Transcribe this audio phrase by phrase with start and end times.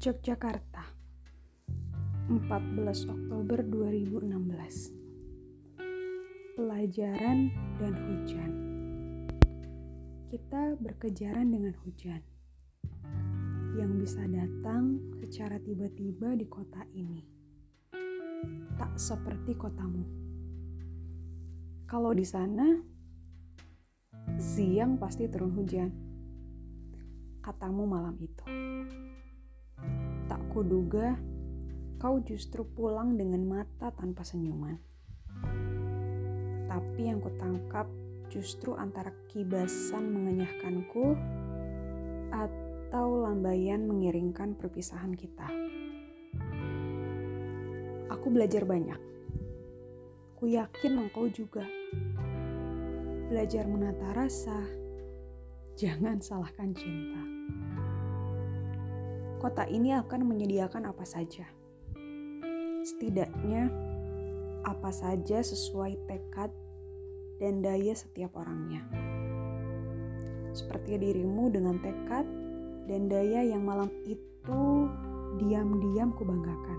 [0.00, 0.80] Yogyakarta
[2.32, 4.96] 14 Oktober 2016
[6.56, 8.52] Pelajaran dan hujan
[10.32, 12.24] Kita berkejaran dengan hujan
[13.76, 17.20] yang bisa datang secara tiba-tiba di kota ini.
[18.80, 20.08] Tak seperti kotamu.
[21.84, 22.72] Kalau di sana,
[24.40, 25.92] siang pasti turun hujan.
[27.44, 28.48] Katamu malam itu.
[30.50, 31.14] Kuduga
[32.02, 34.74] kau justru pulang dengan mata tanpa senyuman.
[36.66, 37.86] Tapi yang kutangkap
[38.26, 41.14] justru antara kibasan mengenyahkanku
[42.34, 45.46] atau lambaian mengiringkan perpisahan kita.
[48.10, 48.98] Aku belajar banyak.
[50.34, 51.62] Ku yakin engkau juga.
[53.30, 54.58] Belajar menata rasa,
[55.78, 57.22] jangan salahkan cinta
[59.40, 61.48] kota ini akan menyediakan apa saja.
[62.84, 63.72] Setidaknya,
[64.68, 66.52] apa saja sesuai tekad
[67.40, 68.84] dan daya setiap orangnya.
[70.52, 72.28] Seperti dirimu dengan tekad
[72.84, 74.62] dan daya yang malam itu
[75.40, 76.78] diam-diam kubanggakan.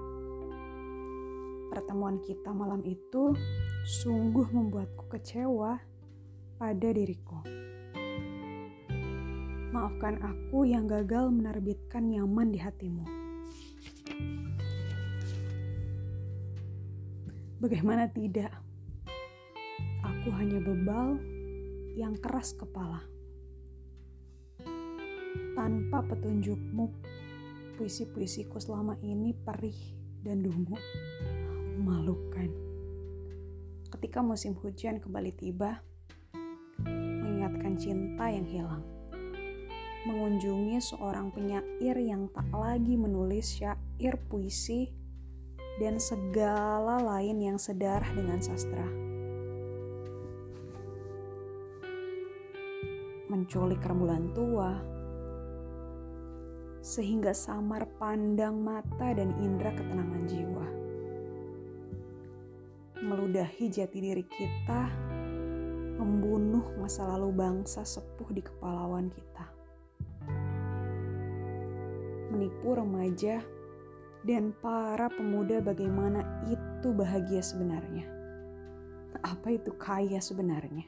[1.74, 3.34] Pertemuan kita malam itu
[3.82, 5.82] sungguh membuatku kecewa
[6.62, 7.42] pada diriku.
[9.72, 13.08] Maafkan aku yang gagal menerbitkan nyaman di hatimu.
[17.64, 18.52] Bagaimana tidak?
[20.04, 21.16] Aku hanya bebal
[21.96, 23.00] yang keras kepala.
[25.56, 26.92] Tanpa petunjukmu,
[27.80, 30.76] puisi-puisiku selama ini perih dan dungu.
[31.80, 32.52] Memalukan.
[33.88, 35.80] Ketika musim hujan kembali tiba,
[36.84, 39.01] mengingatkan cinta yang hilang
[40.02, 44.90] mengunjungi seorang penyair yang tak lagi menulis syair puisi
[45.78, 48.90] dan segala lain yang sedarah dengan sastra.
[53.30, 54.74] Menculik rembulan tua,
[56.82, 60.68] sehingga samar pandang mata dan indera ketenangan jiwa.
[63.06, 64.90] Meludahi jati diri kita,
[66.02, 69.61] membunuh masa lalu bangsa sepuh di kepalauan kita
[72.32, 73.44] menipu remaja
[74.24, 78.08] dan para pemuda bagaimana itu bahagia sebenarnya.
[79.22, 80.88] Apa itu kaya sebenarnya?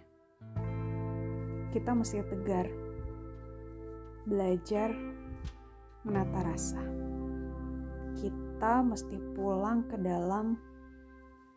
[1.76, 2.70] Kita mesti tegar,
[4.24, 4.96] belajar
[6.08, 6.81] menata rasa.
[8.16, 10.56] Kita mesti pulang ke dalam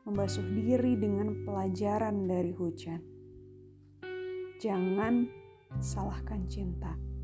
[0.06, 3.02] membasuh diri dengan pelajaran dari hujan.
[4.56, 5.28] Jangan
[5.82, 7.15] salahkan cinta.